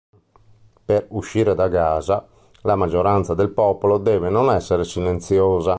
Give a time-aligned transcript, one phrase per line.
[0.85, 2.27] Per uscire da Gaza,
[2.63, 5.69] la maggioranza del popolo deve non essere silenziosa.